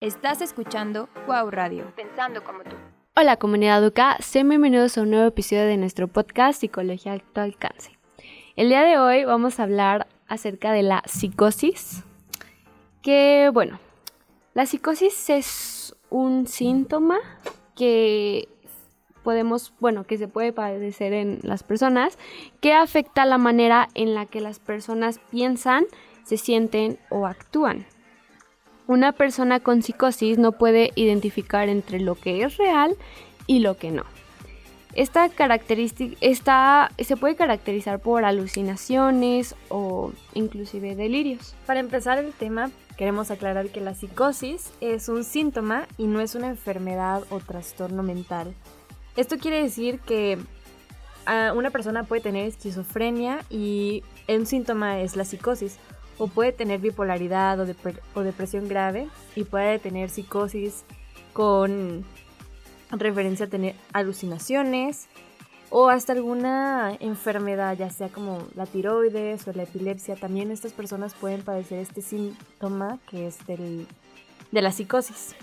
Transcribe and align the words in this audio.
Estás 0.00 0.40
escuchando 0.40 1.10
Wow 1.26 1.50
Radio, 1.50 1.92
pensando 1.94 2.42
como 2.42 2.62
tú. 2.62 2.74
Hola 3.16 3.36
comunidad 3.36 3.82
Duca, 3.82 4.16
sean 4.20 4.48
bienvenidos 4.48 4.96
a 4.96 5.02
un 5.02 5.10
nuevo 5.10 5.26
episodio 5.26 5.66
de 5.66 5.76
nuestro 5.76 6.08
podcast 6.08 6.58
Psicología 6.58 7.12
a 7.12 7.18
tu 7.18 7.38
alcance. 7.38 7.98
El 8.56 8.70
día 8.70 8.80
de 8.80 8.96
hoy 8.96 9.26
vamos 9.26 9.60
a 9.60 9.64
hablar 9.64 10.06
acerca 10.26 10.72
de 10.72 10.84
la 10.84 11.02
psicosis, 11.04 12.02
que 13.02 13.50
bueno, 13.52 13.78
la 14.54 14.64
psicosis 14.64 15.28
es 15.28 15.94
un 16.08 16.46
síntoma 16.46 17.18
que 17.76 18.48
podemos, 19.22 19.74
bueno, 19.80 20.04
que 20.04 20.16
se 20.16 20.28
puede 20.28 20.54
padecer 20.54 21.12
en 21.12 21.40
las 21.42 21.62
personas, 21.62 22.16
que 22.62 22.72
afecta 22.72 23.26
la 23.26 23.36
manera 23.36 23.88
en 23.92 24.14
la 24.14 24.24
que 24.24 24.40
las 24.40 24.60
personas 24.60 25.20
piensan, 25.30 25.84
se 26.24 26.38
sienten 26.38 26.98
o 27.10 27.26
actúan. 27.26 27.84
Una 28.90 29.12
persona 29.12 29.60
con 29.60 29.82
psicosis 29.82 30.36
no 30.36 30.50
puede 30.50 30.90
identificar 30.96 31.68
entre 31.68 32.00
lo 32.00 32.16
que 32.16 32.42
es 32.42 32.56
real 32.56 32.96
y 33.46 33.60
lo 33.60 33.76
que 33.76 33.92
no. 33.92 34.02
Esta 34.94 35.28
característica 35.28 36.16
está, 36.20 36.90
se 36.98 37.16
puede 37.16 37.36
caracterizar 37.36 38.00
por 38.00 38.24
alucinaciones 38.24 39.54
o 39.68 40.10
inclusive 40.34 40.96
delirios. 40.96 41.54
Para 41.66 41.78
empezar 41.78 42.18
el 42.18 42.32
tema, 42.32 42.72
queremos 42.96 43.30
aclarar 43.30 43.68
que 43.68 43.80
la 43.80 43.94
psicosis 43.94 44.72
es 44.80 45.08
un 45.08 45.22
síntoma 45.22 45.86
y 45.96 46.08
no 46.08 46.20
es 46.20 46.34
una 46.34 46.48
enfermedad 46.48 47.22
o 47.30 47.38
trastorno 47.38 48.02
mental. 48.02 48.52
Esto 49.14 49.38
quiere 49.38 49.62
decir 49.62 50.00
que 50.00 50.36
ah, 51.26 51.52
una 51.54 51.70
persona 51.70 52.02
puede 52.02 52.22
tener 52.22 52.48
esquizofrenia 52.48 53.44
y 53.50 54.02
un 54.26 54.46
síntoma 54.46 55.00
es 55.00 55.14
la 55.14 55.24
psicosis 55.24 55.78
o 56.20 56.28
puede 56.28 56.52
tener 56.52 56.80
bipolaridad 56.80 57.58
o, 57.58 58.22
depresión 58.22 58.68
grave 58.68 59.08
y 59.34 59.44
puede 59.44 59.78
tener 59.78 60.10
psicosis 60.10 60.84
con 61.32 62.04
referencia 62.90 63.46
a 63.46 63.48
tener 63.48 63.74
alucinaciones 63.94 65.08
o 65.70 65.88
hasta 65.88 66.12
alguna 66.12 66.94
enfermedad, 67.00 67.74
ya 67.78 67.88
sea 67.88 68.08
como 68.10 68.46
la 68.54 68.66
tiroides 68.66 69.48
o 69.48 69.52
la 69.54 69.62
epilepsia. 69.62 70.14
También 70.14 70.50
estas 70.50 70.72
personas 70.74 71.14
pueden 71.14 71.40
padecer 71.40 71.78
este 71.78 72.02
síntoma 72.02 72.98
que 73.08 73.26
es 73.26 73.46
del, 73.46 73.86
de 74.50 74.62
la 74.62 74.72
psicosis. 74.72 75.34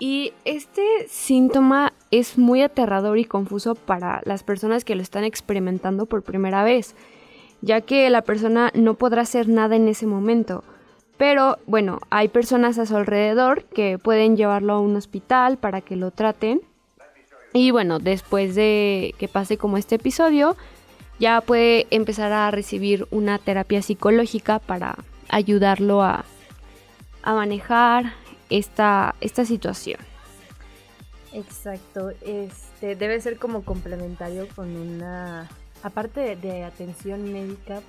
Y 0.00 0.32
este 0.44 1.06
síntoma 1.08 1.92
es 2.10 2.36
muy 2.36 2.62
aterrador 2.62 3.16
y 3.18 3.26
confuso 3.26 3.76
para 3.76 4.22
las 4.24 4.42
personas 4.42 4.84
que 4.84 4.96
lo 4.96 5.02
están 5.02 5.22
experimentando 5.22 6.06
por 6.06 6.22
primera 6.22 6.64
vez 6.64 6.96
ya 7.62 7.80
que 7.80 8.08
la 8.10 8.22
persona 8.22 8.70
no 8.74 8.94
podrá 8.94 9.22
hacer 9.22 9.48
nada 9.48 9.76
en 9.76 9.88
ese 9.88 10.06
momento. 10.06 10.64
Pero 11.16 11.58
bueno, 11.66 12.00
hay 12.08 12.28
personas 12.28 12.78
a 12.78 12.86
su 12.86 12.96
alrededor 12.96 13.64
que 13.64 13.98
pueden 13.98 14.36
llevarlo 14.36 14.72
a 14.72 14.80
un 14.80 14.96
hospital 14.96 15.58
para 15.58 15.80
que 15.82 15.96
lo 15.96 16.10
traten. 16.10 16.62
Y 17.52 17.72
bueno, 17.72 17.98
después 17.98 18.54
de 18.54 19.14
que 19.18 19.28
pase 19.28 19.58
como 19.58 19.76
este 19.76 19.96
episodio, 19.96 20.56
ya 21.18 21.42
puede 21.42 21.86
empezar 21.90 22.32
a 22.32 22.50
recibir 22.50 23.06
una 23.10 23.38
terapia 23.38 23.82
psicológica 23.82 24.60
para 24.60 24.96
ayudarlo 25.28 26.02
a, 26.02 26.24
a 27.22 27.34
manejar 27.34 28.14
esta, 28.48 29.14
esta 29.20 29.44
situación. 29.44 30.00
Exacto, 31.32 32.10
este 32.22 32.96
debe 32.96 33.20
ser 33.20 33.36
como 33.36 33.62
complementario 33.62 34.48
con 34.56 34.74
una 34.74 35.48
aparte 35.82 36.36
de, 36.36 36.64
atención 36.64 37.32
médica, 37.32 37.80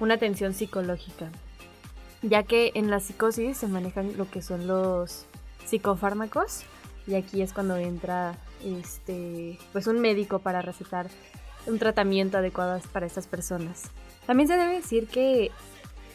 una 0.00 0.14
atención 0.14 0.54
psicológica, 0.54 1.30
ya 2.22 2.42
que 2.42 2.72
en 2.74 2.90
la 2.90 3.00
psicosis 3.00 3.58
se 3.58 3.68
manejan 3.68 4.16
lo 4.16 4.30
que 4.30 4.42
son 4.42 4.66
los 4.66 5.26
psicofármacos 5.66 6.62
y 7.06 7.14
aquí 7.14 7.42
es 7.42 7.52
cuando 7.52 7.76
entra 7.76 8.36
este 8.64 9.58
pues 9.72 9.86
un 9.86 10.00
médico 10.00 10.38
para 10.38 10.62
recetar 10.62 11.08
un 11.66 11.78
tratamiento 11.78 12.38
adecuado 12.38 12.80
para 12.92 13.06
estas 13.06 13.26
personas. 13.26 13.84
También 14.26 14.48
se 14.48 14.56
debe 14.56 14.74
decir 14.74 15.06
que 15.06 15.50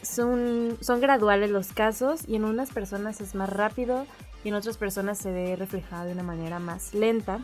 son, 0.02 0.76
son 0.80 1.00
graduales 1.00 1.50
los 1.50 1.72
casos 1.72 2.22
y 2.26 2.36
en 2.36 2.44
unas 2.44 2.70
personas 2.70 3.20
es 3.20 3.34
más 3.34 3.50
rápido 3.50 4.06
y 4.44 4.48
en 4.48 4.54
otras 4.54 4.76
personas 4.76 5.18
se 5.18 5.30
ve 5.30 5.56
reflejado 5.56 6.06
de 6.06 6.12
una 6.12 6.22
manera 6.22 6.58
más 6.58 6.94
lenta 6.94 7.40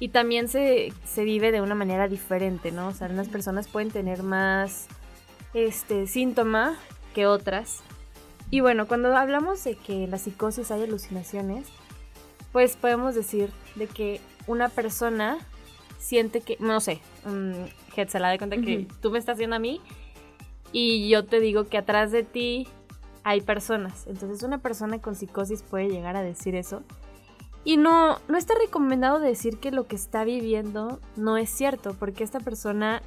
y 0.00 0.08
también 0.08 0.48
se, 0.48 0.92
vive 1.16 1.52
de 1.52 1.60
una 1.60 1.74
manera 1.74 2.08
diferente, 2.08 2.72
¿no? 2.72 2.88
O 2.88 2.92
sea, 2.92 3.08
unas 3.08 3.28
personas 3.28 3.68
pueden 3.68 3.90
tener 3.90 4.22
más 4.22 4.88
este 5.52 6.06
síntoma 6.06 6.74
que 7.14 7.26
otras. 7.26 7.82
Y 8.50 8.60
bueno, 8.60 8.88
cuando 8.88 9.14
hablamos 9.14 9.62
de 9.62 9.76
que 9.76 10.04
en 10.04 10.10
la 10.10 10.16
psicosis 10.16 10.70
hay 10.70 10.82
alucinaciones, 10.82 11.68
pues 12.50 12.76
podemos 12.76 13.14
decir 13.14 13.50
de 13.74 13.86
que 13.86 14.22
una 14.46 14.70
persona 14.70 15.38
siente 15.98 16.40
que, 16.40 16.56
no 16.60 16.80
sé, 16.80 17.00
um, 17.26 17.52
se 17.94 18.18
la 18.18 18.30
de 18.30 18.38
cuenta 18.38 18.56
que 18.56 18.86
tú 19.02 19.10
me 19.10 19.18
estás 19.18 19.36
viendo 19.36 19.56
a 19.56 19.58
mí 19.58 19.82
y 20.72 21.10
yo 21.10 21.26
te 21.26 21.38
digo 21.38 21.68
que 21.68 21.76
atrás 21.76 22.10
de 22.10 22.22
ti 22.22 22.66
hay 23.22 23.42
personas. 23.42 24.06
Entonces 24.06 24.42
una 24.42 24.56
persona 24.56 24.98
con 24.98 25.14
psicosis 25.14 25.62
puede 25.62 25.90
llegar 25.90 26.16
a 26.16 26.22
decir 26.22 26.54
eso 26.54 26.82
y 27.64 27.76
no, 27.76 28.18
no 28.28 28.38
está 28.38 28.54
recomendado 28.54 29.18
decir 29.18 29.58
que 29.58 29.70
lo 29.70 29.86
que 29.86 29.96
está 29.96 30.24
viviendo 30.24 31.00
no 31.16 31.36
es 31.36 31.50
cierto, 31.50 31.94
porque 31.98 32.24
esta 32.24 32.40
persona 32.40 33.02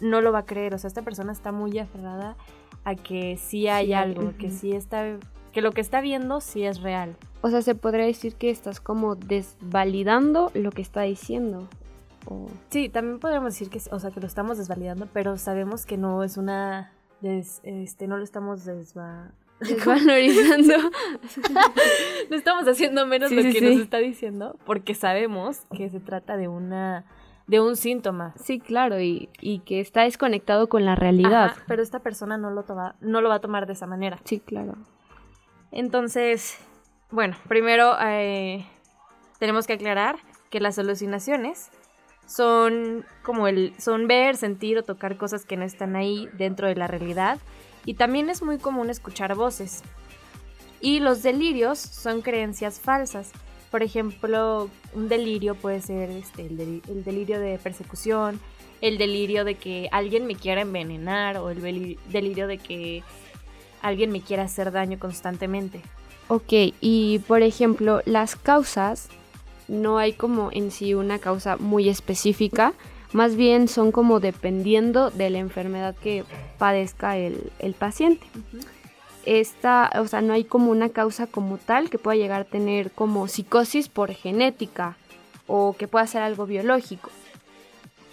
no 0.00 0.20
lo 0.20 0.32
va 0.32 0.40
a 0.40 0.46
creer. 0.46 0.74
O 0.74 0.78
sea, 0.78 0.88
esta 0.88 1.02
persona 1.02 1.32
está 1.32 1.52
muy 1.52 1.78
aferrada 1.78 2.36
a 2.84 2.94
que 2.94 3.36
sí 3.36 3.68
hay 3.68 3.92
algo, 3.92 4.32
que 4.38 4.50
sí 4.50 4.72
está, 4.72 5.18
que 5.52 5.60
lo 5.60 5.72
que 5.72 5.80
está 5.80 6.00
viendo 6.00 6.40
sí 6.40 6.64
es 6.64 6.80
real. 6.80 7.16
O 7.42 7.50
sea, 7.50 7.62
se 7.62 7.74
podría 7.74 8.06
decir 8.06 8.34
que 8.34 8.50
estás 8.50 8.80
como 8.80 9.14
desvalidando 9.14 10.50
lo 10.54 10.70
que 10.70 10.82
está 10.82 11.02
diciendo. 11.02 11.68
Sí, 12.70 12.88
también 12.88 13.18
podríamos 13.18 13.52
decir 13.52 13.68
que, 13.68 13.80
o 13.90 13.98
sea, 13.98 14.10
que 14.10 14.20
lo 14.20 14.26
estamos 14.26 14.56
desvalidando, 14.56 15.08
pero 15.12 15.36
sabemos 15.36 15.84
que 15.86 15.98
no 15.98 16.22
es 16.22 16.36
una, 16.36 16.92
este, 17.22 18.06
no 18.06 18.16
lo 18.16 18.24
estamos 18.24 18.64
desva 18.64 19.32
valorizando. 19.86 20.74
no 22.30 22.36
estamos 22.36 22.66
haciendo 22.66 23.06
menos 23.06 23.30
lo 23.30 23.42
que 23.42 23.60
nos 23.60 23.80
está 23.80 23.98
diciendo 23.98 24.56
porque 24.64 24.94
sabemos 24.94 25.66
que 25.76 25.88
se 25.90 26.00
trata 26.00 26.36
de 26.36 26.48
una 26.48 27.04
de 27.46 27.60
un 27.60 27.76
síntoma. 27.76 28.34
Sí, 28.42 28.60
claro, 28.60 29.00
y, 29.00 29.28
que 29.66 29.80
está 29.80 30.02
desconectado 30.02 30.68
con 30.68 30.84
la 30.84 30.94
realidad. 30.94 31.54
pero 31.66 31.82
esta 31.82 31.98
persona 31.98 32.38
no 32.38 32.50
lo, 32.50 32.62
toma, 32.62 32.94
no 33.00 33.20
lo 33.20 33.28
va 33.28 33.36
a 33.36 33.40
tomar 33.40 33.66
de 33.66 33.72
esa 33.74 33.86
manera. 33.86 34.20
Sí, 34.24 34.40
claro. 34.40 34.76
Entonces, 35.70 36.58
bueno, 37.10 37.36
primero 37.48 37.94
eh, 38.00 38.64
tenemos 39.38 39.66
que 39.66 39.74
aclarar 39.74 40.16
que 40.50 40.60
las 40.60 40.78
alucinaciones 40.78 41.70
son 42.26 43.04
como 43.22 43.48
el 43.48 43.74
son 43.78 44.06
ver, 44.06 44.36
sentir 44.36 44.78
o 44.78 44.82
tocar 44.82 45.16
cosas 45.16 45.44
que 45.44 45.56
no 45.56 45.64
están 45.64 45.96
ahí 45.96 46.28
dentro 46.34 46.68
de 46.68 46.76
la 46.76 46.86
realidad 46.86 47.38
y 47.84 47.94
también 47.94 48.30
es 48.30 48.42
muy 48.42 48.58
común 48.58 48.90
escuchar 48.90 49.34
voces. 49.34 49.82
Y 50.80 51.00
los 51.00 51.22
delirios 51.22 51.78
son 51.78 52.22
creencias 52.22 52.80
falsas. 52.80 53.30
Por 53.70 53.82
ejemplo, 53.82 54.68
un 54.94 55.08
delirio 55.08 55.54
puede 55.54 55.80
ser 55.80 56.10
este, 56.10 56.46
el, 56.46 57.04
delirio 57.04 57.40
de 57.40 57.58
persecución, 57.58 58.40
el 58.80 58.98
delirio 58.98 59.44
de 59.44 59.54
que 59.54 59.88
alguien 59.92 60.26
me 60.26 60.34
quiera 60.34 60.60
envenenar 60.60 61.38
o 61.38 61.50
el 61.50 61.96
delirio 62.10 62.46
de 62.46 62.58
que 62.58 63.02
alguien 63.80 64.10
me 64.10 64.20
quiera 64.20 64.42
hacer 64.42 64.72
daño 64.72 64.98
constantemente. 64.98 65.80
Ok, 66.28 66.52
y 66.80 67.20
por 67.26 67.42
ejemplo, 67.42 68.00
las 68.04 68.36
causas, 68.36 69.08
no 69.68 69.98
hay 69.98 70.12
como 70.12 70.50
en 70.52 70.70
sí 70.70 70.94
una 70.94 71.18
causa 71.18 71.56
muy 71.56 71.88
específica, 71.88 72.74
más 73.12 73.36
bien 73.36 73.68
son 73.68 73.92
como 73.92 74.20
dependiendo 74.20 75.10
de 75.10 75.30
la 75.30 75.38
enfermedad 75.38 75.94
que 75.94 76.24
padezca 76.58 77.16
el, 77.16 77.74
paciente. 77.78 78.26
Esta, 79.24 79.90
o 80.00 80.06
sea, 80.08 80.20
no 80.20 80.32
hay 80.32 80.44
como 80.44 80.70
una 80.70 80.88
causa 80.88 81.26
como 81.26 81.58
tal 81.58 81.90
que 81.90 81.98
pueda 81.98 82.16
llegar 82.16 82.40
a 82.42 82.44
tener 82.44 82.90
como 82.90 83.28
psicosis 83.28 83.88
por 83.88 84.12
genética 84.12 84.96
o 85.46 85.76
que 85.78 85.88
pueda 85.88 86.06
ser 86.06 86.22
algo 86.22 86.46
biológico. 86.46 87.10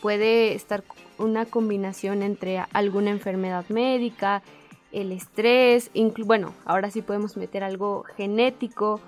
Puede 0.01 0.53
estar 0.53 0.83
una 1.17 1.45
combinación 1.45 2.21
entre 2.21 2.63
alguna 2.73 3.09
enfermedad 3.09 3.65
médica, 3.69 4.43
el 4.91 5.11
estrés, 5.11 5.91
bueno, 6.25 6.53
ahora 6.65 6.89
sí 6.89 7.01
podemos 7.01 7.37
meter 7.37 7.63
algo 7.63 8.03
genético, 8.17 9.01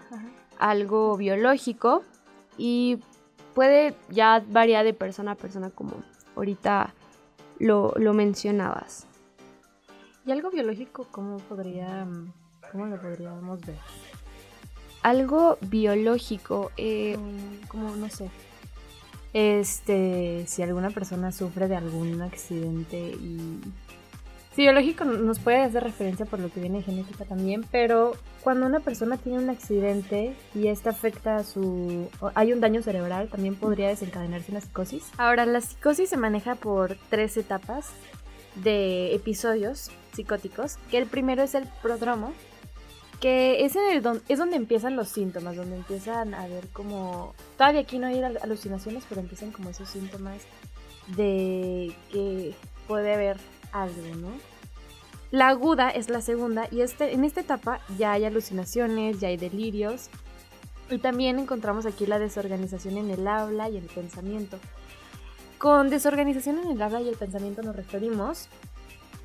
algo 0.60 1.18
biológico 1.18 2.04
y 2.58 3.00
puede 3.54 3.96
ya 4.10 4.44
variar 4.48 4.86
de 4.86 4.94
persona 4.94 5.32
a 5.32 5.36
persona 5.36 5.70
como 5.70 6.04
ahorita 6.36 6.94
lo, 7.60 7.94
mencionabas. 8.14 9.08
¿Y 10.26 10.32
algo 10.32 10.52
biológico 10.52 11.08
cómo 11.12 11.38
podría, 11.38 12.08
cómo 12.72 12.86
lo 12.86 13.00
podríamos 13.00 13.62
ver? 13.62 13.78
Algo 15.04 15.58
biológico, 15.62 16.72
eh, 16.78 17.18
como 17.68 17.96
no 17.96 18.08
sé, 18.10 18.30
este, 19.34 20.46
si 20.48 20.62
alguna 20.62 20.90
persona 20.90 21.32
sufre 21.32 21.68
de 21.68 21.76
algún 21.76 22.22
accidente 22.22 23.00
y 23.00 23.62
Sí, 24.54 24.64
biológico 24.64 25.06
nos 25.06 25.40
puede 25.40 25.62
hacer 25.62 25.82
referencia 25.82 26.26
por 26.26 26.40
lo 26.40 26.50
que 26.52 26.60
viene 26.60 26.80
de 26.80 26.84
genética 26.84 27.24
también, 27.24 27.66
pero 27.72 28.18
cuando 28.44 28.66
una 28.66 28.82
persona 28.82 29.16
tiene 29.16 29.40
un 29.40 29.50
accidente 29.50 30.36
y 30.54 30.68
este 30.68 30.90
afecta 30.90 31.38
a 31.38 31.44
su... 31.46 32.10
hay 32.36 32.52
un 32.52 32.60
daño 32.60 32.82
cerebral, 32.82 33.30
también 33.30 33.56
podría 33.56 33.88
desencadenarse 33.88 34.52
una 34.52 34.60
psicosis. 34.60 35.10
Ahora, 35.18 35.46
la 35.46 35.62
psicosis 35.62 36.10
se 36.10 36.18
maneja 36.18 36.56
por 36.56 36.98
tres 37.10 37.38
etapas 37.38 37.92
de 38.56 39.16
episodios 39.16 39.90
psicóticos, 40.12 40.76
que 40.90 40.98
el 40.98 41.06
primero 41.06 41.44
es 41.44 41.56
el 41.56 41.66
prodromo, 41.82 42.34
que 43.22 43.64
es, 43.64 43.78
en 43.78 43.84
el 43.90 44.22
es 44.28 44.38
donde 44.38 44.58
empiezan 44.58 44.98
los 44.98 45.08
síntomas, 45.08 45.56
donde 45.56 45.78
empiezan 45.78 46.34
a 46.34 46.46
ver 46.48 46.68
como... 46.74 47.36
Todavía 47.58 47.82
aquí 47.82 48.00
no 48.00 48.08
hay 48.08 48.22
alucinaciones, 48.22 49.06
pero 49.08 49.22
empiezan 49.22 49.52
como 49.52 49.70
esos 49.70 49.88
síntomas 49.88 50.42
de 51.16 51.96
que 52.12 52.54
puede 52.88 53.14
haber 53.14 53.38
algo, 53.72 54.16
¿no? 54.16 54.30
La 55.32 55.48
aguda 55.48 55.90
es 55.90 56.10
la 56.10 56.22
segunda 56.22 56.68
y 56.72 56.82
este, 56.82 57.14
en 57.14 57.24
esta 57.24 57.40
etapa 57.42 57.80
ya 57.98 58.12
hay 58.12 58.26
alucinaciones, 58.26 59.20
ya 59.22 59.30
hay 59.30 59.38
delirios 59.38 60.10
y 60.90 60.98
también 60.98 61.40
encontramos 61.40 61.86
aquí 61.86 62.06
la 62.06 62.20
desorganización 62.20 62.98
en 62.98 63.10
el 63.10 63.26
habla 63.26 63.70
y 63.70 63.78
el 63.78 63.86
pensamiento. 63.86 64.60
Con 65.58 65.90
desorganización 65.90 66.60
en 66.60 66.72
el 66.72 66.82
habla 66.82 67.02
y 67.02 67.08
el 67.08 67.16
pensamiento 67.16 67.62
nos 67.62 67.76
referimos 67.76 68.50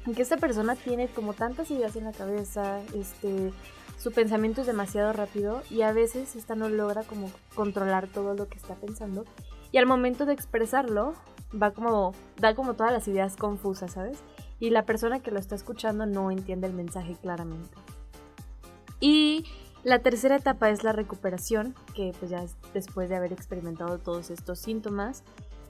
a 0.07 0.13
que 0.13 0.23
esta 0.23 0.37
persona 0.37 0.77
tiene 0.77 1.09
como 1.09 1.33
tantas 1.33 1.71
ideas 1.73 1.97
en 1.97 2.05
la 2.05 2.13
cabeza, 2.13 2.81
este, 2.95 3.53
su 3.99 4.13
pensamiento 4.13 4.61
es 4.61 4.69
demasiado 4.69 5.13
rápido 5.13 5.63
y 5.71 5.83
a 5.83 5.93
veces 5.93 6.37
esta 6.37 6.55
no 6.55 6.69
logra 6.69 7.03
como 7.03 7.33
controlar 7.57 8.07
todo 8.07 8.35
lo 8.35 8.47
que 8.49 8.59
está 8.59 8.75
pensando 8.77 9.25
y 9.73 9.79
al 9.79 9.87
momento 9.87 10.25
de 10.25 10.35
expresarlo 10.35 11.15
va 11.61 11.73
como 11.73 12.13
da 12.39 12.55
como 12.55 12.75
todas 12.75 12.93
las 12.93 13.09
ideas 13.09 13.37
confusas, 13.37 13.93
¿sabes? 13.93 14.19
Y 14.59 14.71
la 14.71 14.87
persona 14.87 15.21
que 15.21 15.31
lo 15.31 15.39
está 15.39 15.55
escuchando 15.55 16.07
no 16.07 16.31
entiende 16.31 16.67
el 16.67 16.73
mensaje 16.73 17.17
claramente. 17.21 17.77
Y 19.01 19.45
la 19.85 20.01
tercera 20.01 20.37
etapa 20.37 20.71
es 20.71 20.83
la 20.83 20.93
recuperación, 20.93 21.75
que 21.95 22.13
pues 22.19 22.31
ya 22.31 22.43
es 22.43 22.57
después 22.73 23.09
de 23.09 23.17
haber 23.17 23.33
experimentado 23.33 23.99
todos 23.99 24.31
estos 24.31 24.59
síntomas. 24.59 25.23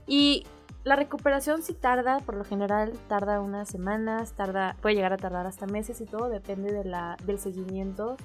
Y 0.07 0.45
la 0.83 0.95
recuperación 0.95 1.61
sí 1.61 1.73
tarda, 1.73 2.19
por 2.21 2.35
lo 2.35 2.45
general 2.45 2.93
tarda 3.09 3.41
unas 3.41 3.67
semanas, 3.67 4.33
tarda, 4.33 4.77
puede 4.81 4.95
llegar 4.95 5.13
a 5.13 5.17
tardar 5.17 5.45
hasta 5.45 5.67
meses 5.67 5.99
y 5.99 6.05
todo 6.05 6.29
depende 6.29 6.71
de 6.71 6.85
la, 6.85 7.17
del 7.25 7.39
seguimiento 7.39 8.15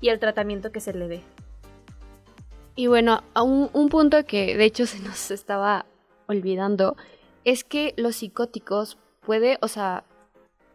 y 0.00 0.10
el 0.10 0.18
tratamiento 0.18 0.70
que 0.70 0.80
se 0.80 0.92
le 0.92 1.08
dé. 1.08 1.22
Y 2.74 2.88
bueno, 2.88 3.22
un, 3.34 3.70
un 3.72 3.88
punto 3.88 4.24
que 4.26 4.54
de 4.54 4.64
hecho 4.66 4.84
se 4.84 5.00
nos 5.00 5.30
estaba 5.30 5.86
olvidando 6.28 6.94
es 7.44 7.64
que 7.64 7.94
los 7.96 8.16
psicóticos 8.16 8.98
puede, 9.26 9.58
o 9.60 9.68
sea, 9.68 10.04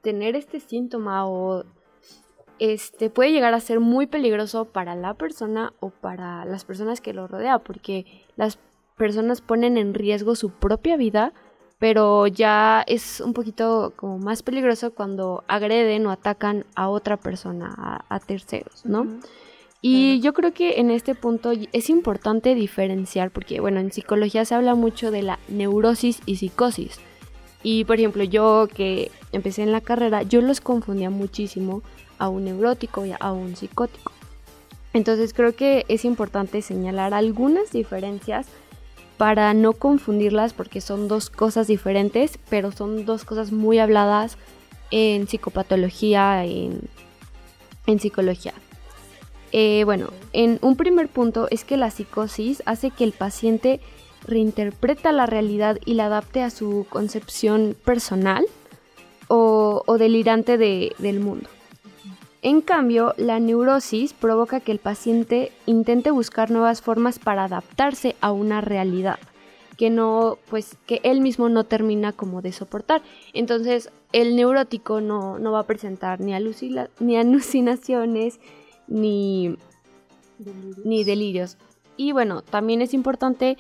tener 0.01 0.35
este 0.35 0.59
síntoma 0.59 1.25
o 1.27 1.63
este 2.59 3.09
puede 3.09 3.31
llegar 3.31 3.55
a 3.55 3.59
ser 3.59 3.79
muy 3.79 4.05
peligroso 4.05 4.65
para 4.65 4.93
la 4.93 5.15
persona 5.15 5.73
o 5.79 5.89
para 5.89 6.45
las 6.45 6.65
personas 6.65 7.01
que 7.01 7.13
lo 7.13 7.27
rodea, 7.27 7.57
porque 7.59 8.05
las 8.35 8.59
personas 8.97 9.41
ponen 9.41 9.77
en 9.77 9.95
riesgo 9.95 10.35
su 10.35 10.51
propia 10.51 10.97
vida, 10.97 11.33
pero 11.79 12.27
ya 12.27 12.83
es 12.85 13.21
un 13.21 13.33
poquito 13.33 13.93
como 13.95 14.19
más 14.19 14.43
peligroso 14.43 14.93
cuando 14.93 15.43
agreden 15.47 16.05
o 16.05 16.11
atacan 16.11 16.65
a 16.75 16.89
otra 16.89 17.17
persona, 17.17 18.03
a, 18.07 18.19
terceros, 18.19 18.85
¿no? 18.85 19.07
Y 19.81 20.19
yo 20.19 20.33
creo 20.33 20.53
que 20.53 20.79
en 20.79 20.91
este 20.91 21.15
punto 21.15 21.53
es 21.71 21.89
importante 21.89 22.53
diferenciar, 22.53 23.31
porque 23.31 23.59
bueno, 23.59 23.79
en 23.79 23.91
psicología 23.91 24.45
se 24.45 24.53
habla 24.53 24.75
mucho 24.75 25.09
de 25.09 25.23
la 25.23 25.39
neurosis 25.47 26.21
y 26.27 26.35
psicosis. 26.35 26.99
Y 27.63 27.85
por 27.85 27.97
ejemplo, 27.97 28.23
yo 28.23 28.67
que 28.73 29.11
empecé 29.31 29.63
en 29.63 29.71
la 29.71 29.81
carrera, 29.81 30.23
yo 30.23 30.41
los 30.41 30.61
confundía 30.61 31.09
muchísimo 31.09 31.83
a 32.17 32.29
un 32.29 32.45
neurótico 32.45 33.05
y 33.05 33.13
a 33.19 33.31
un 33.31 33.55
psicótico. 33.55 34.11
Entonces 34.93 35.33
creo 35.33 35.55
que 35.55 35.85
es 35.87 36.05
importante 36.05 36.61
señalar 36.61 37.13
algunas 37.13 37.71
diferencias 37.71 38.47
para 39.17 39.53
no 39.53 39.73
confundirlas 39.73 40.53
porque 40.53 40.81
son 40.81 41.07
dos 41.07 41.29
cosas 41.29 41.67
diferentes, 41.67 42.39
pero 42.49 42.71
son 42.71 43.05
dos 43.05 43.23
cosas 43.23 43.51
muy 43.51 43.79
habladas 43.79 44.37
en 44.89 45.27
psicopatología, 45.27 46.43
en, 46.43 46.81
en 47.85 47.99
psicología. 47.99 48.53
Eh, 49.51 49.83
bueno, 49.85 50.09
en 50.33 50.59
un 50.61 50.75
primer 50.75 51.07
punto 51.07 51.47
es 51.51 51.63
que 51.63 51.77
la 51.77 51.91
psicosis 51.91 52.63
hace 52.65 52.89
que 52.89 53.03
el 53.03 53.11
paciente 53.11 53.79
reinterpreta 54.25 55.11
la 55.11 55.25
realidad 55.25 55.77
y 55.85 55.95
la 55.95 56.05
adapte 56.05 56.41
a 56.41 56.49
su 56.49 56.85
concepción 56.89 57.75
personal 57.83 58.45
o, 59.27 59.83
delirante 59.97 60.57
del 60.57 61.19
mundo. 61.19 61.49
En 62.41 62.61
cambio, 62.61 63.13
la 63.17 63.39
neurosis 63.39 64.13
provoca 64.13 64.59
que 64.59 64.71
el 64.71 64.79
paciente 64.79 65.51
intente 65.65 66.11
buscar 66.11 66.49
nuevas 66.49 66.81
formas 66.81 67.19
para 67.19 67.45
adaptarse 67.45 68.15
a 68.19 68.31
una 68.31 68.61
realidad 68.61 69.19
que 69.77 69.89
no, 69.89 70.37
pues, 70.49 70.77
que 70.85 70.99
él 71.03 71.21
mismo 71.21 71.49
no 71.49 71.63
termina 71.63 72.11
como 72.11 72.41
de 72.41 72.51
soportar. 72.51 73.01
Entonces, 73.33 73.89
el 74.11 74.35
neurótico 74.35 75.01
no, 75.01 75.39
va 75.51 75.59
a 75.59 75.67
presentar 75.67 76.19
ni, 76.19 76.33
ni 76.99 77.17
alucinaciones 77.17 78.39
ni 78.87 79.55
ni 80.83 81.03
delirios. 81.03 81.57
Y 81.97 82.11
bueno, 82.11 82.41
también 82.41 82.81
es 82.81 82.93
importante 82.93 83.57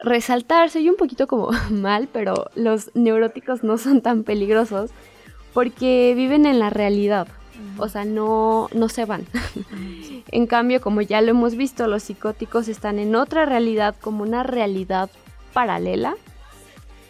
resaltar, 0.00 0.70
soy 0.70 0.88
un 0.88 0.96
poquito 0.96 1.26
como 1.26 1.50
mal, 1.70 2.08
pero 2.12 2.50
los 2.54 2.90
neuróticos 2.94 3.62
no 3.62 3.78
son 3.78 4.00
tan 4.00 4.24
peligrosos 4.24 4.90
porque 5.52 6.12
viven 6.14 6.46
en 6.46 6.58
la 6.58 6.70
realidad. 6.70 7.28
O 7.78 7.88
sea, 7.88 8.04
no, 8.04 8.68
no 8.74 8.88
se 8.88 9.06
van. 9.06 9.26
en 10.30 10.46
cambio, 10.46 10.80
como 10.80 11.00
ya 11.00 11.22
lo 11.22 11.30
hemos 11.30 11.56
visto, 11.56 11.86
los 11.86 12.02
psicóticos 12.02 12.68
están 12.68 12.98
en 12.98 13.14
otra 13.14 13.46
realidad, 13.46 13.96
como 14.00 14.22
una 14.22 14.42
realidad 14.42 15.10
paralela. 15.54 16.16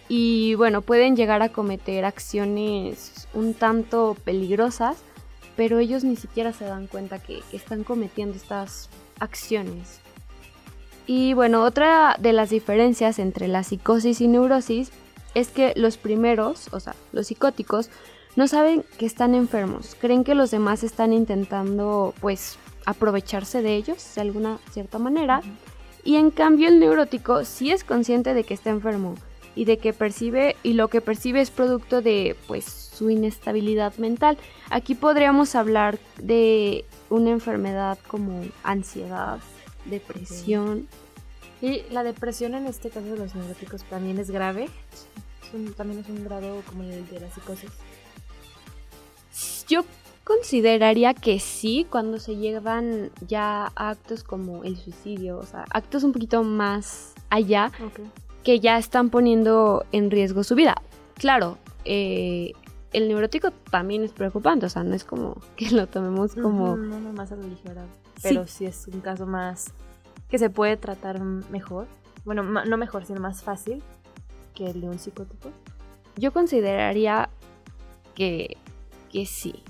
Y 0.09 0.55
bueno, 0.55 0.83
pueden 0.83 1.17
llegar 1.17 1.43
a 1.43 1.49
cometer 1.49 2.05
acciones 2.05 3.27
un 3.35 3.55
tanto 3.55 4.17
peligrosas, 4.25 4.99
pero 5.57 5.81
ellos 5.81 6.05
ni 6.05 6.15
siquiera 6.15 6.53
se 6.53 6.65
dan 6.65 6.87
cuenta 6.87 7.19
que 7.19 7.43
están 7.53 7.83
cometiendo 7.83 8.37
estas 8.37 8.89
acciones. 9.19 10.01
Y 11.07 11.35
bueno, 11.35 11.63
otra 11.63 12.17
de 12.19 12.33
las 12.33 12.51
diferencias 12.51 13.19
entre 13.19 13.47
la 13.49 13.63
psicosis 13.63 14.21
y 14.21 14.29
neurosis 14.29 14.91
es 15.35 15.49
que 15.49 15.73
los 15.77 15.99
primeros, 15.99 16.69
o 16.73 16.81
sea, 16.81 16.97
los 17.13 17.29
psicóticos, 17.29 17.91
no 18.35 18.49
saben 18.49 18.85
que 18.99 19.07
están 19.07 19.35
enfermos, 19.35 19.97
creen 20.01 20.25
que 20.25 20.35
los 20.35 20.51
demás 20.51 20.83
están 20.83 21.13
intentando 21.13 22.13
pues 22.21 22.59
aprovecharse 22.85 23.63
de 23.63 23.77
ellos 23.77 24.15
de 24.15 24.21
alguna 24.21 24.59
cierta 24.73 24.99
manera. 24.99 25.43
Y 26.05 26.17
en 26.17 26.31
cambio 26.31 26.69
el 26.69 26.79
neurótico 26.79 27.45
sí 27.45 27.71
es 27.71 27.83
consciente 27.83 28.35
de 28.35 28.45
que 28.45 28.55
está 28.55 28.71
enfermo 28.71 29.15
y 29.55 29.65
de 29.65 29.79
que 29.79 29.93
percibe 29.93 30.55
y 30.63 30.75
lo 30.75 30.89
que 30.89 31.01
percibe 31.01 31.41
es 31.41 31.51
producto 31.51 32.03
de 32.03 32.37
pues 32.47 32.65
su 32.65 33.11
inestabilidad 33.11 33.95
mental. 33.97 34.39
Aquí 34.71 34.95
podríamos 34.95 35.55
hablar 35.55 35.99
de 36.21 36.85
una 37.11 37.31
enfermedad 37.31 37.99
como 38.07 38.45
ansiedad, 38.63 39.41
depresión. 39.91 40.89
Y 41.63 41.83
la 41.91 42.03
depresión 42.03 42.55
en 42.55 42.67
este 42.67 42.91
caso 42.91 43.07
de 43.07 43.17
los 43.17 43.35
neuróticos 43.35 43.83
también 43.85 44.19
es 44.19 44.31
grave. 44.31 44.69
también 45.77 46.01
es 46.01 46.09
un 46.09 46.25
grado 46.25 46.63
como 46.69 46.83
el 46.83 47.09
de 47.09 47.21
la 47.21 47.31
psicosis. 47.31 47.71
Yo 49.69 49.85
consideraría 50.25 51.15
que 51.15 51.39
sí 51.39 51.87
cuando 51.89 52.19
se 52.19 52.37
llevan 52.37 53.11
ya 53.27 53.73
a 53.77 53.91
actos 53.91 54.25
como 54.25 54.65
el 54.65 54.77
suicidio, 54.77 55.39
o 55.39 55.45
sea, 55.45 55.65
actos 55.71 56.03
un 56.03 56.13
poquito 56.13 56.43
más 56.43 57.15
allá 57.31 57.71
que 58.43 58.61
ya 58.61 58.77
están 58.79 59.11
poniendo 59.11 59.85
en 59.93 60.11
riesgo 60.11 60.45
su 60.45 60.55
vida. 60.55 60.83
Claro, 61.15 61.59
eh, 61.85 62.53
el 62.93 63.09
neurótico 63.09 63.51
también 63.71 64.03
es 64.03 64.13
preocupante, 64.13 64.67
o 64.67 64.69
sea, 64.69 64.83
no 64.83 64.95
es 64.95 65.05
como 65.05 65.41
que 65.57 65.71
lo 65.71 65.87
tomemos 65.87 66.35
como... 66.35 66.77
no, 66.77 67.01
no, 67.01 67.13
más 67.13 67.31
a 67.31 67.37
la 67.37 67.47
ligera, 67.47 67.87
pero 68.23 68.47
sí. 68.47 68.67
es 68.67 68.87
un 68.89 69.01
caso 69.01 69.27
más 69.27 69.73
que 70.29 70.39
se 70.39 70.51
puede 70.51 70.77
tratar 70.77 71.21
mejor, 71.21 71.87
bueno, 72.25 72.43
no 72.43 72.77
mejor, 72.77 73.05
sino 73.05 73.21
más 73.21 73.43
fácil 73.43 73.83
que 74.55 74.67
el 74.67 74.81
de 74.81 74.89
un 74.89 74.99
psicótico. 74.99 75.51
Yo 76.17 76.33
consideraría 76.33 77.29
que, 78.15 78.57
que 79.13 79.27
sí, 79.27 79.63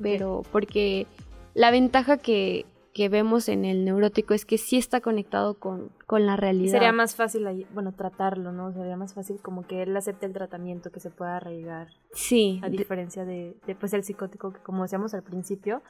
pero 0.00 0.42
porque 0.50 1.06
la 1.54 1.70
ventaja 1.70 2.16
que, 2.16 2.64
que 2.98 3.08
vemos 3.08 3.48
en 3.48 3.64
el 3.64 3.84
neurótico 3.84 4.34
es 4.34 4.44
que 4.44 4.58
sí 4.58 4.76
está 4.76 5.00
conectado 5.00 5.54
con, 5.54 5.92
la 6.10 6.36
realidad. 6.36 6.72
Sería 6.72 6.90
más 6.90 7.14
fácil, 7.14 7.66
bueno, 7.72 7.92
tratarlo, 7.92 8.50
¿no? 8.50 8.72
Sería 8.72 8.96
más 8.96 9.14
fácil 9.14 9.38
como 9.40 9.66
que 9.68 9.82
él 9.84 9.96
acepte 9.96 10.26
el 10.26 10.32
tratamiento, 10.32 10.90
que 10.90 10.98
se 10.98 11.10
pueda 11.10 11.36
arraigar. 11.36 11.90
Sí. 12.12 12.60
A 12.60 12.68
diferencia 12.68 13.24
de, 13.24 13.54
pues, 13.78 13.92
el 13.92 14.02
psicótico, 14.02 14.52
que 14.52 14.58
como 14.58 14.82
decíamos 14.82 15.14
al 15.14 15.22
principio, 15.22 15.80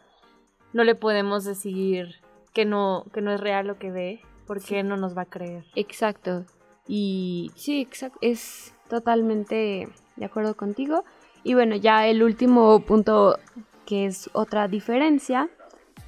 no 0.73 0.85
le 0.85 0.95
podemos 0.95 1.45
decir 1.45 2.17
que 2.53 2.65
no, 2.65 3.07
que 3.13 3.21
no 3.21 3.33
es 3.33 3.41
real 3.41 3.67
lo 3.67 3.79
que 3.79 3.91
ve, 3.91 4.21
porque 4.47 4.83
no 4.83 4.97
nos 4.97 5.17
va 5.17 5.23
a 5.23 5.27
creer. 5.27 5.65
Exacto. 5.75 6.45
Y 6.87 7.51
sí, 7.55 7.81
exacto, 7.81 8.19
es 8.23 8.75
totalmente 8.89 9.89
de 10.17 10.25
acuerdo 10.25 10.57
contigo. 10.57 11.05
Y 11.45 11.55
bueno, 11.55 11.77
ya 11.77 12.07
el 12.07 12.23
último 12.23 12.81
punto 12.81 13.39
que 13.87 14.07
es 14.07 14.29
otra 14.33 14.69
diferencia 14.69 15.49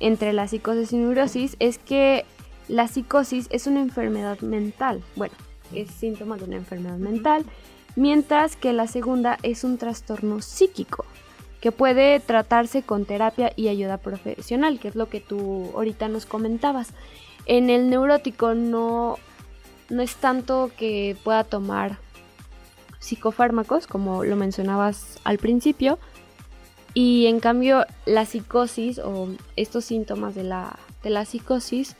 entre 0.00 0.33
la 0.33 0.49
psicosis 0.49 0.93
y 0.93 0.97
neurosis 0.97 1.57
es 1.61 1.79
que 1.79 2.25
la 2.69 2.88
psicosis 2.88 3.47
es 3.50 3.67
una 3.67 3.81
enfermedad 3.81 4.40
mental. 4.40 5.02
Bueno, 5.17 5.35
es 5.75 5.90
síntoma 5.90 6.37
de 6.37 6.45
una 6.45 6.57
enfermedad 6.57 6.99
mental, 6.99 7.45
mientras 7.97 8.57
que 8.57 8.73
la 8.73 8.87
segunda 8.87 9.38
es 9.43 9.64
un 9.64 9.79
trastorno 9.79 10.40
psíquico 10.40 11.05
que 11.61 11.73
puede 11.73 12.21
tratarse 12.21 12.83
con 12.83 13.05
terapia 13.05 13.52
y 13.57 13.69
ayuda 13.69 13.99
profesional, 13.99 14.79
que 14.81 14.88
es 14.88 14.95
lo 14.95 15.09
que 15.09 15.21
tú 15.21 15.71
ahorita 15.75 16.09
nos 16.09 16.26
comentabas. 16.26 16.90
En 17.47 17.71
el 17.71 17.90
neurótico 17.90 18.55
no, 18.55 19.19
no 19.88 20.02
es 20.02 20.17
tanto 20.17 20.71
que 20.76 21.17
pueda 21.23 21.45
tomar 21.45 21.99
psicofármacos, 22.99 23.87
como 23.87 24.25
lo 24.25 24.37
mencionabas 24.37 25.19
al 25.25 25.38
principio, 25.38 25.99
y 26.95 27.26
en 27.26 27.40
cambio 27.40 27.87
la 28.07 28.25
psicosis 28.25 28.99
o 28.99 29.29
estos 29.57 29.85
síntomas 29.85 30.35
de 30.35 30.45
la, 30.45 30.79
de 31.02 31.11
la 31.11 31.25
psicosis, 31.25 31.97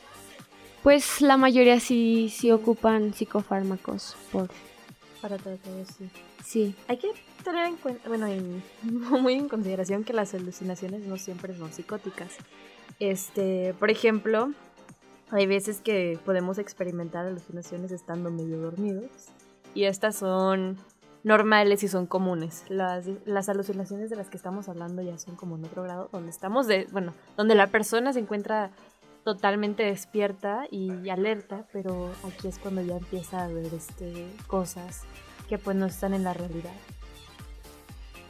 pues 0.83 1.21
la 1.21 1.37
mayoría 1.37 1.81
sí, 1.81 2.33
sí 2.35 2.50
ocupan 2.50 3.12
psicofármacos 3.14 4.17
por... 4.33 4.49
Para 5.21 5.37
tratar 5.37 5.73
así. 5.81 6.11
Sí. 6.45 6.75
Hay 6.89 6.97
que 6.97 7.09
tener 7.45 7.67
en 7.67 7.77
cuenta, 7.77 8.09
bueno, 8.09 8.27
muy 8.83 9.35
en 9.35 9.49
consideración 9.49 10.05
que 10.05 10.12
las 10.12 10.35
alucinaciones 10.35 11.07
no 11.07 11.17
siempre 11.17 11.57
son 11.57 11.73
psicóticas. 11.73 12.37
Este, 12.99 13.75
por 13.79 13.91
ejemplo, 13.91 14.53
hay 15.31 15.47
veces 15.47 15.81
que 15.81 16.19
podemos 16.25 16.59
experimentar 16.59 17.27
alucinaciones 17.27 17.93
estando 17.93 18.31
medio 18.31 18.59
dormidos 18.59 19.11
y 19.75 19.85
estas 19.85 20.17
son 20.17 20.77
normales 21.23 21.83
y 21.83 21.89
son 21.89 22.07
comunes. 22.07 22.65
Las, 22.69 23.07
las 23.27 23.49
alucinaciones 23.49 24.11
de 24.11 24.17
las 24.17 24.29
que 24.29 24.37
estamos 24.37 24.69
hablando 24.69 25.03
ya 25.03 25.19
son 25.19 25.37
como 25.37 25.57
en 25.57 25.65
otro 25.65 25.83
grado, 25.83 26.09
donde 26.12 26.31
estamos 26.31 26.67
de, 26.67 26.87
bueno, 26.93 27.12
donde 27.37 27.55
la 27.55 27.69
persona 27.69 28.12
se 28.12 28.21
encuentra 28.21 28.71
totalmente 29.25 29.83
despierta 29.83 30.67
y 30.71 31.09
alerta, 31.09 31.67
pero 31.73 32.11
aquí 32.27 32.49
es 32.49 32.59
cuando 32.59 32.83
ya 32.83 32.97
empieza 32.97 33.45
a 33.45 33.49
ver 33.49 33.73
este, 33.75 34.29
cosas 34.47 35.03
que 35.49 35.59
pues 35.59 35.77
no 35.77 35.87
están 35.87 36.15
en 36.15 36.25
la 36.25 36.33
realidad. 36.33 36.75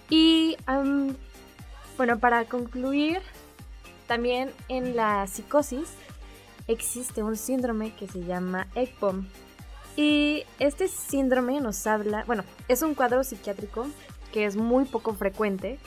Y 0.09 0.57
bueno, 1.97 2.19
para 2.19 2.45
concluir, 2.47 3.21
también 4.07 4.51
en 4.69 4.97
la 4.97 5.27
psicosis 5.27 5.93
existe 6.67 7.23
un 7.23 7.37
síndrome 7.37 7.95
que 7.95 8.09
se 8.09 8.25
llama 8.25 8.67
ECPOM, 8.75 9.27
y 9.97 10.45
este 10.59 10.89
síndrome 10.89 11.61
nos 11.61 11.87
habla, 11.87 12.25
bueno, 12.25 12.45
es 12.69 12.83
un 12.83 12.95
cuadro 12.95 13.23
psiquiátrico 13.25 13.87
que 14.33 14.47
es 14.47 14.57
muy 14.57 14.85
poco 14.85 15.15
frecuente, 15.15 15.79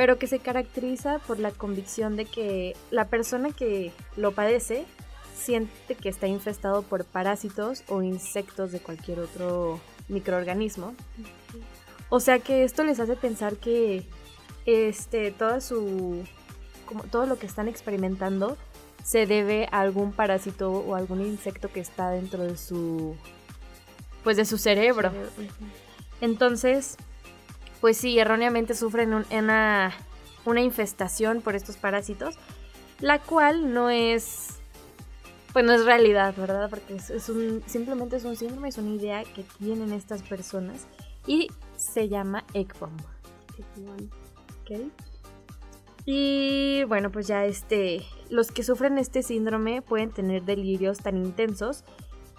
pero 0.00 0.18
que 0.18 0.26
se 0.26 0.38
caracteriza 0.38 1.18
por 1.18 1.38
la 1.38 1.50
convicción 1.50 2.16
de 2.16 2.24
que 2.24 2.74
la 2.90 3.08
persona 3.08 3.50
que 3.52 3.92
lo 4.16 4.32
padece 4.32 4.86
siente 5.36 5.94
que 5.94 6.08
está 6.08 6.26
infestado 6.26 6.80
por 6.80 7.04
parásitos 7.04 7.84
o 7.86 8.00
insectos 8.00 8.72
de 8.72 8.80
cualquier 8.80 9.20
otro 9.20 9.78
microorganismo. 10.08 10.94
O 12.08 12.18
sea 12.18 12.38
que 12.38 12.64
esto 12.64 12.82
les 12.82 12.98
hace 12.98 13.14
pensar 13.14 13.56
que 13.56 14.06
este 14.64 15.32
toda 15.32 15.60
su 15.60 16.24
como 16.86 17.02
todo 17.02 17.26
lo 17.26 17.38
que 17.38 17.44
están 17.44 17.68
experimentando 17.68 18.56
se 19.04 19.26
debe 19.26 19.68
a 19.70 19.80
algún 19.80 20.12
parásito 20.12 20.72
o 20.72 20.94
algún 20.94 21.20
insecto 21.20 21.70
que 21.70 21.80
está 21.80 22.08
dentro 22.08 22.44
de 22.44 22.56
su 22.56 23.16
pues 24.24 24.38
de 24.38 24.46
su 24.46 24.56
cerebro. 24.56 25.12
Entonces, 26.22 26.96
pues 27.80 27.96
sí, 27.96 28.18
erróneamente 28.18 28.74
sufren 28.74 29.14
una, 29.14 29.92
una 30.44 30.60
infestación 30.60 31.40
por 31.40 31.54
estos 31.54 31.76
parásitos, 31.76 32.36
la 33.00 33.18
cual 33.18 33.72
no 33.72 33.90
es 33.90 34.60
pues 35.52 35.64
no 35.64 35.72
es 35.72 35.84
realidad, 35.84 36.34
¿verdad? 36.36 36.70
Porque 36.70 36.94
es, 36.94 37.28
un, 37.28 37.62
simplemente 37.66 38.16
es 38.16 38.24
un 38.24 38.36
síndrome, 38.36 38.68
es 38.68 38.78
una 38.78 38.90
idea 38.90 39.24
que 39.24 39.44
tienen 39.58 39.92
estas 39.92 40.22
personas 40.22 40.86
y 41.26 41.48
se 41.76 42.08
llama 42.08 42.44
ECBOM. 42.54 42.96
Y 46.06 46.84
bueno, 46.84 47.10
pues 47.10 47.26
ya 47.26 47.44
este, 47.44 48.02
los 48.30 48.52
que 48.52 48.62
sufren 48.62 48.96
este 48.98 49.22
síndrome 49.22 49.82
pueden 49.82 50.10
tener 50.10 50.44
delirios 50.44 50.98
tan 50.98 51.16
intensos 51.16 51.84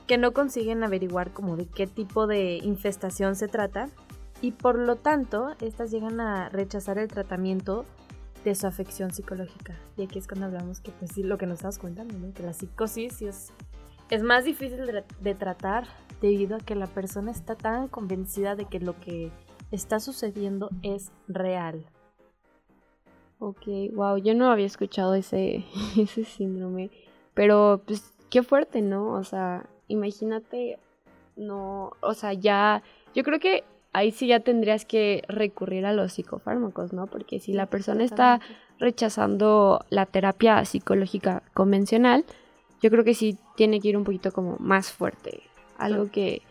que 0.07 0.17
no 0.17 0.31
consiguen 0.33 0.83
averiguar 0.83 1.31
como 1.31 1.57
de 1.57 1.67
qué 1.67 1.87
tipo 1.87 2.27
de 2.27 2.59
infestación 2.63 3.35
se 3.35 3.47
trata 3.47 3.89
y 4.41 4.51
por 4.51 4.77
lo 4.77 4.95
tanto 4.95 5.55
estas 5.61 5.91
llegan 5.91 6.19
a 6.19 6.49
rechazar 6.49 6.97
el 6.97 7.07
tratamiento 7.07 7.85
de 8.43 8.55
su 8.55 8.67
afección 8.67 9.11
psicológica. 9.11 9.75
Y 9.97 10.03
aquí 10.03 10.19
es 10.19 10.27
cuando 10.27 10.47
hablamos 10.47 10.81
que 10.81 10.91
pues 10.91 11.11
sí, 11.11 11.23
lo 11.23 11.37
que 11.37 11.45
nos 11.45 11.59
estás 11.59 11.77
contando, 11.77 12.15
que 12.33 12.43
la 12.43 12.53
psicosis 12.53 13.21
es, 13.21 13.53
es 14.09 14.23
más 14.23 14.45
difícil 14.45 14.85
de, 14.85 15.03
de 15.21 15.35
tratar 15.35 15.85
debido 16.21 16.55
a 16.55 16.59
que 16.59 16.75
la 16.75 16.87
persona 16.87 17.31
está 17.31 17.55
tan 17.55 17.87
convencida 17.87 18.55
de 18.55 18.65
que 18.65 18.79
lo 18.79 18.99
que 18.99 19.31
está 19.71 19.99
sucediendo 19.99 20.69
es 20.81 21.11
real. 21.27 21.85
Ok, 23.39 23.65
wow, 23.93 24.17
yo 24.17 24.35
no 24.35 24.51
había 24.51 24.67
escuchado 24.67 25.15
ese, 25.15 25.65
ese 25.97 26.23
síndrome, 26.23 26.91
pero 27.33 27.81
pues 27.85 28.13
qué 28.29 28.43
fuerte, 28.43 28.81
¿no? 28.81 29.13
O 29.13 29.23
sea, 29.23 29.65
imagínate, 29.87 30.77
no, 31.35 31.91
o 32.01 32.13
sea, 32.13 32.33
ya, 32.33 32.83
yo 33.15 33.23
creo 33.23 33.39
que 33.39 33.63
ahí 33.93 34.11
sí 34.11 34.27
ya 34.27 34.39
tendrías 34.39 34.85
que 34.85 35.23
recurrir 35.27 35.85
a 35.85 35.93
los 35.93 36.13
psicofármacos, 36.13 36.93
¿no? 36.93 37.07
Porque 37.07 37.39
si 37.39 37.53
la 37.53 37.65
persona 37.65 38.03
está 38.03 38.39
rechazando 38.79 39.85
la 39.89 40.05
terapia 40.05 40.63
psicológica 40.65 41.43
convencional, 41.53 42.25
yo 42.81 42.89
creo 42.89 43.03
que 43.03 43.13
sí 43.13 43.37
tiene 43.55 43.79
que 43.79 43.89
ir 43.89 43.97
un 43.97 44.03
poquito 44.03 44.31
como 44.31 44.57
más 44.59 44.91
fuerte, 44.91 45.41
algo 45.77 46.09
que, 46.09 46.41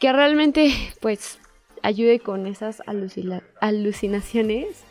que 0.00 0.12
realmente, 0.12 0.72
pues, 1.00 1.38
ayude 1.82 2.18
con 2.18 2.46
esas 2.46 2.82
alucinaciones. 3.60 4.84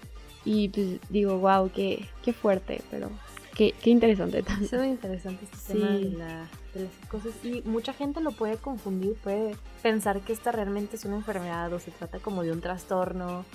Y 0.45 0.69
pues 0.69 0.99
digo, 1.09 1.39
wow, 1.39 1.71
qué, 1.73 2.05
qué 2.23 2.33
fuerte, 2.33 2.81
pero 2.91 3.09
qué, 3.55 3.73
qué 3.81 3.89
interesante. 3.89 4.43
También. 4.43 4.65
Es 4.65 4.79
muy 4.79 4.87
interesante 4.89 5.45
este 5.45 5.73
tema 5.73 5.91
de, 5.91 6.09
la, 6.11 6.49
de 6.73 6.83
las 6.83 6.93
psicosis. 7.01 7.33
Y 7.43 7.61
mucha 7.65 7.93
gente 7.93 8.21
lo 8.21 8.31
puede 8.31 8.57
confundir, 8.57 9.15
puede 9.15 9.55
pensar 9.81 10.21
que 10.21 10.33
esta 10.33 10.51
realmente 10.51 10.95
es 10.95 11.05
una 11.05 11.15
enfermedad 11.15 11.71
o 11.73 11.79
se 11.79 11.91
trata 11.91 12.19
como 12.19 12.43
de 12.43 12.51
un 12.51 12.61
trastorno 12.61 13.45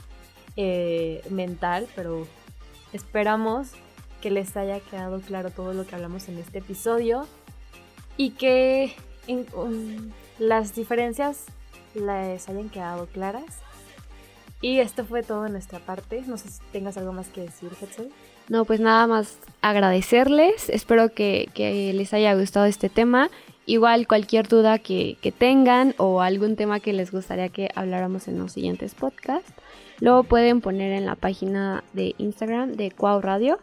eh, 0.56 1.22
mental, 1.30 1.86
pero 1.94 2.26
esperamos 2.92 3.70
que 4.20 4.30
les 4.30 4.56
haya 4.56 4.80
quedado 4.80 5.20
claro 5.20 5.50
todo 5.50 5.72
lo 5.72 5.86
que 5.86 5.94
hablamos 5.94 6.28
en 6.28 6.38
este 6.38 6.58
episodio 6.58 7.26
y 8.16 8.30
que 8.30 8.92
las 10.38 10.74
diferencias 10.74 11.44
les 11.94 12.48
hayan 12.48 12.68
quedado 12.70 13.06
claras 13.06 13.60
y 14.60 14.78
esto 14.80 15.04
fue 15.04 15.22
todo 15.22 15.44
de 15.44 15.50
nuestra 15.50 15.78
parte. 15.78 16.22
No 16.26 16.36
sé 16.36 16.50
si 16.50 16.60
tengas 16.72 16.96
algo 16.96 17.12
más 17.12 17.28
que 17.28 17.42
decir, 17.42 17.70
Hetzel. 17.80 18.10
No, 18.48 18.64
pues 18.64 18.80
nada 18.80 19.06
más 19.06 19.38
agradecerles. 19.60 20.68
Espero 20.70 21.12
que, 21.12 21.48
les 21.94 22.12
haya 22.12 22.34
gustado 22.34 22.66
este 22.66 22.88
tema. 22.88 23.30
Igual 23.66 24.08
cualquier 24.08 24.48
duda 24.48 24.78
que, 24.78 25.18
que, 25.20 25.30
tengan 25.30 25.94
o 25.98 26.22
algún 26.22 26.56
tema 26.56 26.80
que 26.80 26.92
les 26.92 27.12
gustaría 27.12 27.50
que 27.50 27.68
habláramos 27.74 28.26
en 28.26 28.38
los 28.38 28.52
siguientes 28.52 28.94
podcasts, 28.94 29.52
lo 30.00 30.24
pueden 30.24 30.62
poner 30.62 30.92
en 30.92 31.04
la 31.04 31.16
página 31.16 31.84
de 31.92 32.14
Instagram 32.16 32.72
de 32.72 32.90
Cuau 32.90 33.20
Radio 33.20 33.58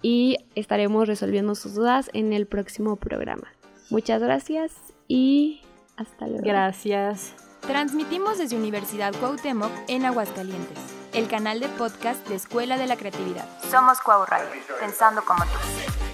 y 0.00 0.36
estaremos 0.54 1.08
resolviendo 1.08 1.56
sus 1.56 1.74
dudas 1.74 2.08
en 2.12 2.32
el 2.32 2.46
próximo 2.46 2.96
programa. 2.96 3.48
Muchas 3.90 4.22
gracias 4.22 4.72
y 5.08 5.62
hasta 5.96 6.28
luego. 6.28 6.44
Gracias. 6.44 7.47
Transmitimos 7.60 8.38
desde 8.38 8.56
Universidad 8.56 9.14
Cuauhtémoc 9.14 9.70
en 9.88 10.04
Aguascalientes, 10.06 10.78
el 11.12 11.28
canal 11.28 11.60
de 11.60 11.68
podcast 11.68 12.26
de 12.28 12.36
Escuela 12.36 12.78
de 12.78 12.86
la 12.86 12.96
Creatividad. 12.96 13.46
Somos 13.70 14.00
Cuau 14.00 14.24
Radio, 14.24 14.48
pensando 14.80 15.22
como 15.24 15.44
tú. 15.44 16.07